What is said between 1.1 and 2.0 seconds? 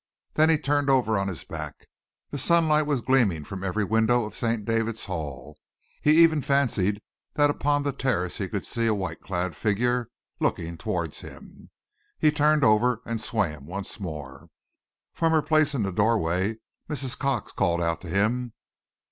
on his back.